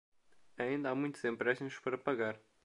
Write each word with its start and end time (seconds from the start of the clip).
Ainda 0.57 0.89
há 0.89 0.95
muitos 0.95 1.23
empréstimos 1.23 1.77
para 1.77 1.95
pagar. 1.95 2.39